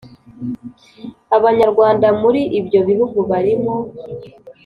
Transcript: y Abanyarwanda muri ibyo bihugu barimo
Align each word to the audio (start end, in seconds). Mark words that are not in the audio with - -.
y 1.29 1.33
Abanyarwanda 1.37 2.07
muri 2.21 2.41
ibyo 2.59 2.79
bihugu 2.89 3.19
barimo 3.29 3.75